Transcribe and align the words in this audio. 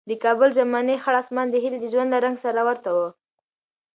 د 0.09 0.11
کابل 0.23 0.49
ژمنی 0.57 0.95
خړ 1.03 1.15
اسمان 1.23 1.47
د 1.51 1.55
هیلې 1.63 1.77
د 1.81 1.85
ژوند 1.93 2.09
له 2.11 2.17
رنګ 2.25 2.37
سره 2.45 2.61
ورته 2.67 2.89
و. 2.97 2.99